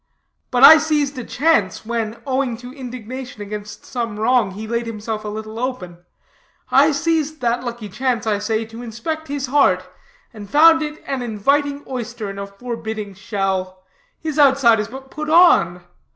[0.49, 5.23] But I seized a chance, when, owing to indignation against some wrong, he laid himself
[5.23, 5.99] a little open;
[6.71, 9.87] I seized that lucky chance, I say, to inspect his heart,
[10.33, 13.83] and found it an inviting oyster in a forbidding shell.
[14.19, 15.83] His outside is but put on.